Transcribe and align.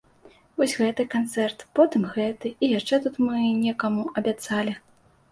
Вось 0.59 0.71
гэты 0.83 1.03
канцэрт, 1.15 1.59
потым 1.79 2.07
гэты, 2.15 2.51
і 2.67 2.69
яшчэ 2.71 2.99
тут 3.03 3.19
мы 3.27 3.43
некаму 3.65 4.07
абяцалі. 4.23 4.73